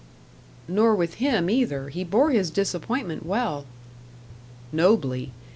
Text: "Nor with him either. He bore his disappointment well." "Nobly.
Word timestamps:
"Nor 0.67 0.95
with 0.95 1.13
him 1.21 1.47
either. 1.47 1.89
He 1.89 2.03
bore 2.03 2.31
his 2.31 2.49
disappointment 2.49 3.23
well." 3.23 3.67
"Nobly. 4.71 5.31